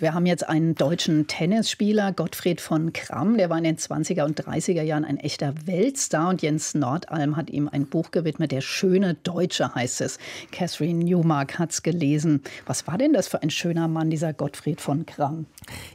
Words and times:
wir 0.00 0.14
haben 0.14 0.26
jetzt 0.26 0.48
einen 0.48 0.74
deutschen 0.74 1.26
Tennisspieler, 1.26 2.12
Gottfried 2.12 2.60
von 2.60 2.92
Kramm, 2.92 3.36
der 3.36 3.50
war 3.50 3.58
in 3.58 3.64
den 3.64 3.76
20er 3.76 4.24
und 4.24 4.40
30er 4.42 4.82
Jahren 4.82 5.04
ein 5.04 5.18
echter 5.18 5.54
Weltstar 5.66 6.30
und 6.30 6.42
Jens 6.42 6.74
Nordalm 6.74 7.36
hat 7.36 7.50
ihm 7.50 7.68
ein 7.68 7.86
Buch 7.86 8.10
gewidmet, 8.10 8.52
Der 8.52 8.62
schöne 8.62 9.14
Deutsche 9.14 9.74
heißt 9.74 10.00
es. 10.00 10.18
Catherine 10.52 11.04
Newmark 11.04 11.58
hat 11.58 11.72
es 11.72 11.82
gelesen. 11.82 12.42
Was 12.66 12.86
war 12.86 12.96
denn 12.96 13.12
das 13.12 13.28
für 13.28 13.42
ein 13.42 13.50
schöner 13.50 13.88
Mann, 13.88 14.10
dieser 14.10 14.32
Gottfried 14.32 14.80
von 14.80 15.04
Kramm? 15.04 15.46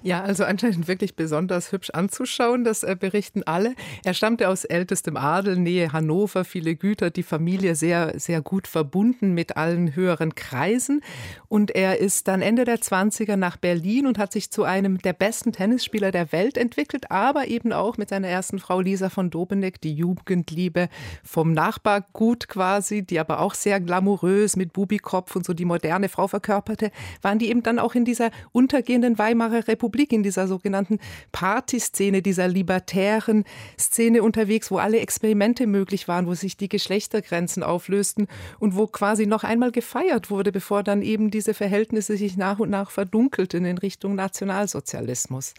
Ja, 0.03 0.21
also 0.21 0.43
anscheinend 0.43 0.87
wirklich 0.87 1.15
besonders 1.15 1.71
hübsch 1.71 1.89
anzuschauen, 1.89 2.63
das 2.63 2.83
äh, 2.83 2.95
berichten 2.99 3.43
alle. 3.43 3.73
Er 4.03 4.13
stammte 4.13 4.49
aus 4.49 4.65
ältestem 4.65 5.17
Adel, 5.17 5.57
Nähe 5.57 5.91
Hannover, 5.93 6.45
viele 6.45 6.75
Güter, 6.75 7.09
die 7.09 7.23
Familie 7.23 7.75
sehr, 7.75 8.19
sehr 8.19 8.41
gut 8.41 8.67
verbunden 8.67 9.33
mit 9.33 9.57
allen 9.57 9.95
höheren 9.95 10.35
Kreisen. 10.35 11.01
Und 11.47 11.71
er 11.71 11.99
ist 11.99 12.27
dann 12.27 12.41
Ende 12.41 12.65
der 12.65 12.77
20er 12.79 13.35
nach 13.35 13.57
Berlin 13.57 13.94
Berlin 13.95 14.07
und 14.07 14.17
hat 14.17 14.33
sich 14.33 14.51
zu 14.51 14.63
einem 14.63 14.97
der 14.97 15.13
besten 15.13 15.53
Tennisspieler 15.53 16.11
der 16.11 16.33
Welt 16.33 16.57
entwickelt, 16.57 17.11
aber 17.11 17.47
eben 17.47 17.71
auch 17.71 17.97
mit 17.97 18.09
seiner 18.09 18.27
ersten 18.27 18.59
Frau 18.59 18.81
Lisa 18.81 19.09
von 19.09 19.29
Dobeneck, 19.29 19.79
die 19.79 19.93
Jugendliebe 19.93 20.89
vom 21.23 21.53
Nachbargut 21.53 22.49
quasi, 22.49 23.03
die 23.03 23.19
aber 23.19 23.39
auch 23.39 23.53
sehr 23.53 23.79
glamourös 23.79 24.57
mit 24.57 24.73
Bubikopf 24.73 25.33
und 25.37 25.45
so 25.45 25.53
die 25.53 25.63
moderne 25.63 26.09
Frau 26.09 26.27
verkörperte, 26.27 26.91
waren 27.21 27.39
die 27.39 27.47
eben 27.47 27.63
dann 27.63 27.79
auch 27.79 27.95
in 27.95 28.03
dieser 28.03 28.31
untergehenden 28.51 29.17
Weimarer 29.17 29.65
Republik, 29.69 30.11
in 30.11 30.23
dieser 30.23 30.49
sogenannten 30.49 30.99
Partyszene, 31.31 32.21
dieser 32.21 32.49
libertären 32.49 33.45
Szene 33.79 34.23
unterwegs, 34.23 34.71
wo 34.71 34.77
alle 34.77 34.99
Experimente 34.99 35.67
möglich 35.67 36.09
waren, 36.09 36.27
wo 36.27 36.33
sich 36.33 36.57
die 36.57 36.67
Geschlechtergrenzen 36.67 37.63
auflösten 37.63 38.27
und 38.59 38.75
wo 38.75 38.87
quasi 38.87 39.25
noch 39.25 39.45
einmal 39.45 39.71
gefeiert 39.71 40.29
wurde, 40.29 40.51
bevor 40.51 40.83
dann 40.83 41.01
eben 41.01 41.31
diese 41.31 41.53
Verhältnisse 41.53 42.17
sich 42.17 42.35
nach 42.35 42.59
und 42.59 42.69
nach 42.69 42.91
verdunkelten 42.91 43.63
in 43.63 43.77
Richtung 43.85 44.15
Nationalsozialismus. 44.15 45.53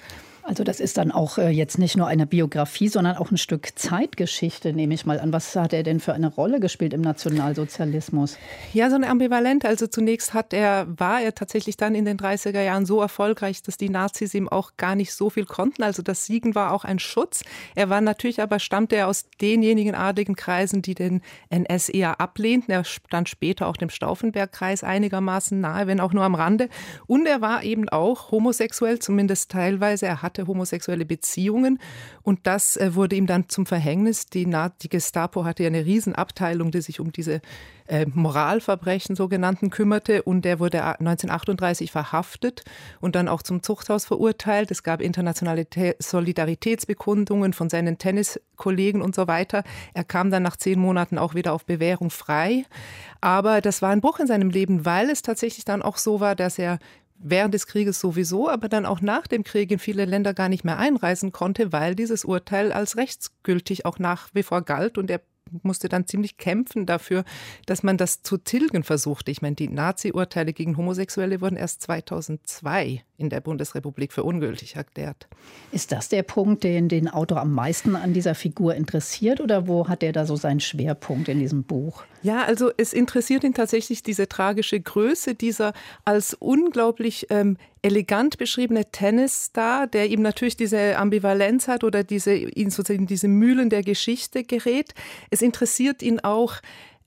Also 0.48 0.62
das 0.62 0.78
ist 0.78 0.96
dann 0.96 1.10
auch 1.10 1.38
äh, 1.38 1.48
jetzt 1.48 1.76
nicht 1.76 1.96
nur 1.96 2.06
eine 2.06 2.24
Biografie, 2.24 2.86
sondern 2.86 3.16
auch 3.16 3.32
ein 3.32 3.36
Stück 3.36 3.76
Zeitgeschichte, 3.76 4.72
nehme 4.72 4.94
ich 4.94 5.04
mal 5.04 5.18
an. 5.18 5.32
Was 5.32 5.56
hat 5.56 5.72
er 5.72 5.82
denn 5.82 5.98
für 5.98 6.14
eine 6.14 6.28
Rolle 6.28 6.60
gespielt 6.60 6.94
im 6.94 7.00
Nationalsozialismus? 7.00 8.38
Ja, 8.72 8.88
so 8.88 8.94
eine 8.94 9.08
ambivalente. 9.08 9.66
Also 9.66 9.88
zunächst 9.88 10.34
hat 10.34 10.52
er, 10.52 10.86
war 10.88 11.20
er 11.20 11.34
tatsächlich 11.34 11.76
dann 11.76 11.96
in 11.96 12.04
den 12.04 12.16
30er 12.16 12.62
Jahren 12.62 12.86
so 12.86 13.00
erfolgreich, 13.00 13.60
dass 13.62 13.76
die 13.76 13.88
Nazis 13.88 14.34
ihm 14.34 14.48
auch 14.48 14.76
gar 14.76 14.94
nicht 14.94 15.14
so 15.14 15.30
viel 15.30 15.46
konnten. 15.46 15.82
Also 15.82 16.02
das 16.02 16.26
Siegen 16.26 16.54
war 16.54 16.72
auch 16.72 16.84
ein 16.84 17.00
Schutz. 17.00 17.42
Er 17.74 17.90
war 17.90 18.00
natürlich 18.00 18.40
aber, 18.40 18.60
stammte 18.60 18.94
er 18.94 19.08
aus 19.08 19.28
denjenigen 19.40 19.96
adligen 19.96 20.36
Kreisen, 20.36 20.80
die 20.80 20.94
den 20.94 21.22
NS 21.50 21.88
eher 21.88 22.20
ablehnten. 22.20 22.70
Er 22.70 22.84
stand 22.84 23.28
später 23.28 23.66
auch 23.66 23.76
dem 23.76 23.90
Stauffenberg-Kreis 23.90 24.84
einigermaßen 24.84 25.60
nahe, 25.60 25.88
wenn 25.88 25.98
auch 25.98 26.12
nur 26.12 26.22
am 26.22 26.36
Rande. 26.36 26.68
Und 27.08 27.26
er 27.26 27.40
war 27.40 27.64
eben 27.64 27.88
auch 27.88 28.30
homosexuell, 28.30 29.00
zumindest 29.00 29.50
teilweise. 29.50 30.06
Er 30.06 30.22
hat 30.22 30.35
hatte 30.36 30.46
homosexuelle 30.46 31.04
Beziehungen 31.04 31.78
und 32.22 32.46
das 32.46 32.76
äh, 32.76 32.94
wurde 32.94 33.16
ihm 33.16 33.26
dann 33.26 33.48
zum 33.48 33.66
Verhängnis. 33.66 34.26
Die, 34.26 34.46
die 34.82 34.88
Gestapo 34.88 35.44
hatte 35.44 35.62
ja 35.62 35.68
eine 35.68 35.84
Riesenabteilung, 35.84 36.70
die 36.70 36.80
sich 36.80 37.00
um 37.00 37.12
diese 37.12 37.40
äh, 37.86 38.06
Moralverbrechen 38.06 39.16
sogenannten 39.16 39.70
kümmerte 39.70 40.22
und 40.22 40.44
der 40.44 40.58
wurde 40.58 40.84
1938 40.84 41.90
verhaftet 41.90 42.64
und 43.00 43.14
dann 43.14 43.28
auch 43.28 43.42
zum 43.42 43.62
Zuchthaus 43.62 44.04
verurteilt. 44.04 44.70
Es 44.70 44.82
gab 44.82 45.00
internationale 45.00 45.66
Solidaritätsbekundungen 45.98 47.52
von 47.52 47.70
seinen 47.70 47.98
Tenniskollegen 47.98 49.02
und 49.02 49.14
so 49.14 49.26
weiter. 49.26 49.64
Er 49.94 50.04
kam 50.04 50.30
dann 50.30 50.42
nach 50.42 50.56
zehn 50.56 50.78
Monaten 50.78 51.18
auch 51.18 51.34
wieder 51.34 51.52
auf 51.52 51.64
Bewährung 51.64 52.10
frei. 52.10 52.64
Aber 53.20 53.60
das 53.60 53.82
war 53.82 53.90
ein 53.90 54.00
Bruch 54.00 54.18
in 54.18 54.26
seinem 54.26 54.50
Leben, 54.50 54.84
weil 54.84 55.08
es 55.10 55.22
tatsächlich 55.22 55.64
dann 55.64 55.82
auch 55.82 55.96
so 55.96 56.20
war, 56.20 56.34
dass 56.34 56.58
er 56.58 56.78
während 57.18 57.54
des 57.54 57.66
Krieges 57.66 58.00
sowieso, 58.00 58.48
aber 58.48 58.68
dann 58.68 58.86
auch 58.86 59.00
nach 59.00 59.26
dem 59.26 59.44
Krieg 59.44 59.70
in 59.70 59.78
viele 59.78 60.04
Länder 60.04 60.34
gar 60.34 60.48
nicht 60.48 60.64
mehr 60.64 60.78
einreisen 60.78 61.32
konnte, 61.32 61.72
weil 61.72 61.94
dieses 61.94 62.24
Urteil 62.24 62.72
als 62.72 62.96
rechtsgültig 62.96 63.84
auch 63.84 63.98
nach 63.98 64.28
wie 64.34 64.42
vor 64.42 64.62
galt 64.62 64.98
und 64.98 65.10
er 65.10 65.20
musste 65.62 65.88
dann 65.88 66.06
ziemlich 66.06 66.38
kämpfen 66.38 66.86
dafür, 66.86 67.24
dass 67.66 67.82
man 67.82 67.96
das 67.96 68.22
zu 68.22 68.36
tilgen 68.36 68.82
versuchte. 68.82 69.30
Ich 69.30 69.42
meine, 69.42 69.56
die 69.56 69.68
Nazi-Urteile 69.68 70.52
gegen 70.52 70.76
Homosexuelle 70.76 71.40
wurden 71.40 71.56
erst 71.56 71.82
2002 71.82 73.04
in 73.18 73.30
der 73.30 73.40
Bundesrepublik 73.40 74.12
für 74.12 74.24
ungültig 74.24 74.76
erklärt. 74.76 75.28
Ist 75.72 75.92
das 75.92 76.08
der 76.08 76.22
Punkt, 76.22 76.64
den 76.64 76.88
den 76.88 77.08
Autor 77.08 77.40
am 77.40 77.52
meisten 77.52 77.96
an 77.96 78.12
dieser 78.12 78.34
Figur 78.34 78.74
interessiert 78.74 79.40
oder 79.40 79.68
wo 79.68 79.88
hat 79.88 80.02
er 80.02 80.12
da 80.12 80.26
so 80.26 80.36
seinen 80.36 80.60
Schwerpunkt 80.60 81.28
in 81.28 81.38
diesem 81.38 81.64
Buch? 81.64 82.04
Ja, 82.22 82.42
also 82.44 82.70
es 82.76 82.92
interessiert 82.92 83.44
ihn 83.44 83.54
tatsächlich 83.54 84.02
diese 84.02 84.28
tragische 84.28 84.80
Größe 84.80 85.34
dieser 85.34 85.72
als 86.04 86.34
unglaublich 86.34 87.26
ähm, 87.30 87.56
elegant 87.82 88.36
beschriebene 88.36 88.90
Tennisstar, 88.90 89.86
der 89.86 90.08
ihm 90.08 90.22
natürlich 90.22 90.56
diese 90.56 90.96
Ambivalenz 90.98 91.68
hat 91.68 91.84
oder 91.84 92.02
diese, 92.02 92.34
ihn 92.34 92.70
sozusagen 92.70 93.02
in 93.02 93.06
diese 93.06 93.28
Mühlen 93.28 93.70
der 93.70 93.82
Geschichte 93.82 94.42
gerät. 94.42 94.94
Es 95.30 95.40
interessiert 95.40 96.02
ihn 96.02 96.20
auch, 96.20 96.54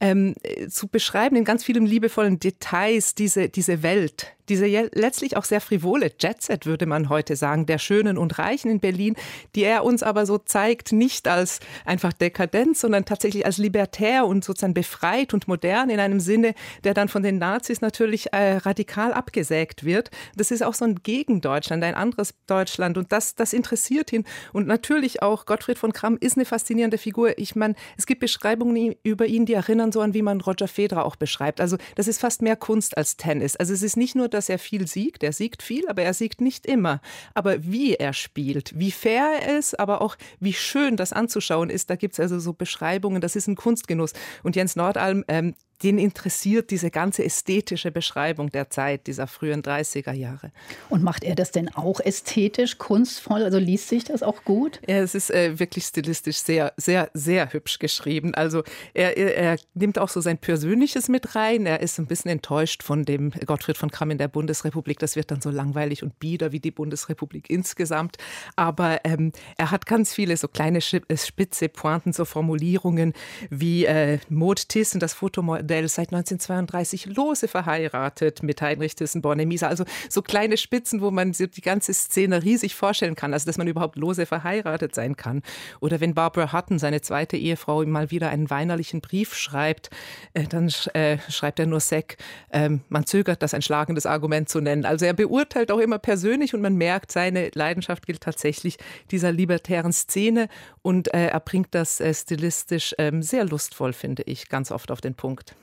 ähm, 0.02 0.36
zu 0.70 0.88
beschreiben 0.88 1.36
in 1.36 1.46
ganz 1.46 1.64
vielen 1.64 1.86
liebevollen 1.86 2.40
Details 2.40 3.16
diese, 3.16 3.50
diese 3.50 3.84
Welt, 3.84 4.34
diese 4.50 4.66
letztlich 4.66 5.38
auch 5.38 5.46
sehr 5.46 5.62
frivole 5.62 6.12
Jetset, 6.20 6.66
würde 6.66 6.86
man 6.86 7.10
heute 7.10 7.36
sagen, 7.36 7.66
der 7.66 7.78
Schönen 7.78 8.18
und 8.18 8.40
Reichen 8.40 8.72
in 8.72 8.80
Berlin, 8.80 9.16
die 9.56 9.64
er 9.64 9.84
uns 9.84 10.04
aber 10.04 10.26
so 10.26 10.38
zeigt, 10.38 10.92
nicht 10.92 11.28
als 11.28 11.60
einfach 11.86 12.14
Dekadenz, 12.14 12.82
sondern 12.82 13.06
tatsächlich 13.06 13.46
als 13.46 13.58
libertär 13.58 14.26
und 14.26 14.44
sozusagen 14.44 14.74
befreit 14.74 15.34
und 15.34 15.48
modern 15.48 15.90
in 15.90 16.00
einem 16.00 16.20
Sinne, 16.20 16.56
der 16.84 16.94
dann 16.94 17.10
von 17.10 17.22
den 17.22 17.38
Nazis 17.38 17.82
natürlich 17.82 18.34
äh, 18.34 18.58
radikal 18.58 19.14
abgesägt 19.14 19.84
wird. 19.84 20.10
Das 20.36 20.52
ist 20.52 20.64
auch 20.64 20.74
so 20.74 20.86
ein 20.86 20.96
Gegendeutschland, 21.04 21.84
ein 21.84 21.96
anderes 21.96 22.34
Deutschland 22.48 22.98
und 22.98 23.12
das, 23.12 23.36
das 23.36 23.54
interessiert 23.54 24.12
ihn. 24.12 24.26
Und 24.52 24.68
natürlich 24.68 25.22
auch 25.22 25.46
Gottfried 25.46 25.78
von 25.78 25.94
Kramm 25.94 26.18
ist 26.20 26.38
eine 26.38 26.46
faszinierende 26.46 26.98
Figur. 26.98 27.38
Ich 27.38 27.56
meine, 27.56 27.76
es 27.98 28.06
gibt 28.06 28.22
Beschreibungen 28.22 28.96
über 29.04 29.28
ihn, 29.28 29.46
die 29.46 29.54
erinnern 29.54 29.89
so 29.92 30.02
an, 30.02 30.14
wie 30.14 30.22
man 30.22 30.42
Roger 30.42 30.68
Federer 30.68 31.06
auch 31.06 31.16
beschreibt. 31.16 31.62
Also 31.62 31.78
das 31.96 32.08
ist 32.08 32.20
fast 32.20 32.42
mehr 32.42 32.56
Kunst 32.56 32.98
als 32.98 33.18
Tennis. 33.18 33.56
Also 33.56 33.74
es 33.74 33.84
ist 33.84 33.98
nicht 33.98 34.16
nur, 34.16 34.30
dass 34.30 34.50
er 34.50 34.60
viel 34.60 34.88
siegt. 34.88 35.24
Er 35.24 35.34
siegt 35.34 35.64
viel, 35.64 35.88
aber 35.88 36.04
er 36.04 36.14
siegt 36.14 36.42
nicht 36.42 36.66
immer. 36.66 37.02
Aber 37.34 37.64
wie 37.64 37.96
er 37.96 38.14
spielt, 38.14 38.78
wie 38.78 38.92
fair 38.92 39.40
er 39.42 39.58
ist, 39.58 39.80
aber 39.80 40.02
auch 40.02 40.16
wie 40.40 40.54
schön 40.54 40.98
das 40.98 41.14
anzuschauen 41.14 41.70
ist, 41.70 41.90
da 41.90 41.96
gibt 41.96 42.14
es 42.14 42.20
also 42.20 42.40
so 42.40 42.54
Beschreibungen, 42.54 43.22
das 43.22 43.36
ist 43.36 43.48
ein 43.48 43.56
Kunstgenuss. 43.56 44.14
Und 44.44 44.56
Jens 44.56 44.76
Nordalm, 44.76 45.24
ähm, 45.28 45.56
den 45.84 45.98
interessiert 45.98 46.72
diese 46.72 46.92
ganze 46.92 47.24
ästhetische 47.24 47.92
Beschreibung 47.92 48.50
der 48.50 48.70
Zeit 48.70 49.08
dieser 49.08 49.28
frühen 49.28 49.62
30er 49.62 50.12
Jahre. 50.12 50.52
Und 50.90 51.04
macht 51.04 51.24
er 51.24 51.36
das 51.36 51.52
denn 51.52 51.70
auch 51.74 52.02
ästhetisch, 52.02 52.78
kunstvoll? 52.78 53.44
Also 53.44 53.60
liest 53.60 53.88
sich 53.88 54.04
das 54.04 54.22
auch 54.22 54.44
gut? 54.44 54.82
Ja, 54.88 54.98
es 54.98 55.16
ist 55.16 55.32
äh, 55.32 55.58
wirklich 55.58 55.86
stilistisch 55.86 56.38
sehr, 56.40 56.74
sehr, 56.76 57.10
sehr 57.14 57.54
hübsch 57.54 57.80
geschrieben. 57.80 58.34
Also 58.34 58.64
er, 58.94 59.16
er, 59.18 59.38
er, 59.38 59.60
nimmt 59.74 60.00
auch 60.00 60.10
so 60.10 60.20
sein 60.20 60.38
Persönliches 60.38 61.08
mit 61.08 61.36
rein. 61.36 61.66
Er 61.66 61.80
ist 61.80 61.98
ein 61.98 62.08
bisschen 62.08 62.32
enttäuscht 62.32 62.84
von 62.84 63.06
dem 63.06 63.32
Gottfried 63.46 63.78
von 63.78 63.90
Kramm 63.90 64.12
in 64.12 64.18
der 64.18 64.28
Bundesrepublik. 64.28 65.00
Das 65.00 65.16
wird 65.16 65.32
dann 65.32 65.42
so 65.42 65.50
langweilig 65.50 66.04
und 66.04 66.20
bieder 66.20 66.52
wie 66.52 66.60
die 66.60 66.72
Bundesrepublik 66.72 67.50
insgesamt. 67.50 68.18
Aber 68.58 69.00
ähm, 69.06 69.32
er 69.58 69.72
hat 69.72 69.86
ganz 69.86 70.14
viele 70.14 70.36
so 70.36 70.50
kleine 70.50 70.80
äh, 70.80 71.18
spitze 71.18 71.70
Pointen, 71.70 72.12
so 72.12 72.26
Formulierungen 72.26 73.14
wie 73.50 73.86
äh, 73.86 74.20
Maud 74.28 74.68
Thyssen, 74.68 75.00
das 75.00 75.14
Fotomodell 75.14 75.69
Modell 75.70 75.88
seit 75.88 76.12
1932 76.12 77.16
lose 77.16 77.48
verheiratet 77.48 78.42
mit 78.42 78.60
Heinrich 78.60 78.96
Thyssen-Bornemisza. 78.96 79.68
Also 79.68 79.86
so 80.10 80.24
kleine 80.24 80.58
Spitzen, 80.58 81.00
wo 81.00 81.12
man 81.12 81.32
die 81.34 81.62
ganze 81.62 81.94
Szene 81.94 82.42
riesig 82.44 82.74
vorstellen 82.74 83.14
kann, 83.14 83.34
also 83.34 83.46
dass 83.46 83.60
man 83.60 83.68
überhaupt 83.68 83.96
lose 83.96 84.26
verheiratet 84.26 84.96
sein 84.96 85.16
kann. 85.16 85.44
Oder 85.80 86.00
wenn 86.00 86.16
Barbara 86.16 86.54
Hutton, 86.54 86.80
seine 86.80 87.02
zweite 87.02 87.38
Ehefrau, 87.38 87.84
ihm 87.84 87.92
mal 87.92 88.10
wieder 88.10 88.30
einen 88.30 88.50
weinerlichen 88.50 89.00
Brief 89.00 89.36
schreibt, 89.36 89.92
äh, 90.34 90.46
dann 90.46 90.72
äh, 90.94 91.20
schreibt 91.30 91.60
er 91.60 91.68
nur 91.68 91.82
Seck, 91.82 92.18
äh, 92.50 92.70
man 92.90 93.06
zögert, 93.06 93.44
das 93.44 93.54
ein 93.54 93.62
schlagendes 93.62 94.08
Argument 94.08 94.50
zu 94.50 94.62
nennen. 94.62 94.86
Also 94.86 95.06
er 95.06 95.14
beurteilt 95.14 95.72
auch 95.72 95.80
immer 95.80 96.00
persönlich 96.00 96.56
und 96.56 96.62
man 96.62 96.78
merkt, 96.78 97.12
seine 97.12 97.52
Leidenschaft 97.54 98.08
gilt 98.08 98.22
tatsächlich 98.22 98.78
dieser 99.12 99.32
libertären 99.32 99.94
Szene 99.94 100.48
und 100.82 101.14
äh, 101.14 101.28
er 101.28 101.40
bringt 101.40 101.76
das 101.76 102.02
stilistisch 102.14 102.96
ähm, 102.98 103.22
sehr 103.22 103.46
lustvoll, 103.46 103.94
finde 103.94 104.24
ich, 104.24 104.50
ganz 104.50 104.72
oft 104.72 104.90
auf 104.90 105.00
den 105.00 105.14
Punkt. 105.14 105.54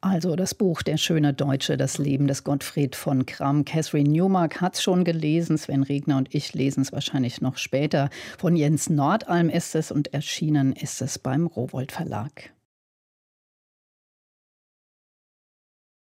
Also 0.00 0.36
das 0.36 0.54
Buch 0.54 0.82
Der 0.82 0.96
schöne 0.96 1.34
Deutsche, 1.34 1.76
das 1.76 1.98
Leben 1.98 2.28
des 2.28 2.44
Gottfried 2.44 2.94
von 2.94 3.26
Kramm. 3.26 3.64
Catherine 3.64 4.08
Newmark 4.08 4.60
hat 4.60 4.74
es 4.74 4.82
schon 4.82 5.04
gelesen, 5.04 5.58
Sven 5.58 5.82
Regner 5.82 6.18
und 6.18 6.32
ich 6.34 6.54
lesen 6.54 6.82
es 6.82 6.92
wahrscheinlich 6.92 7.40
noch 7.40 7.56
später. 7.56 8.08
Von 8.38 8.54
Jens 8.54 8.88
Nordalm 8.90 9.48
ist 9.48 9.74
es 9.74 9.90
und 9.90 10.14
erschienen 10.14 10.72
ist 10.72 11.02
es 11.02 11.18
beim 11.18 11.46
Rowold 11.46 11.90
Verlag. 11.90 12.52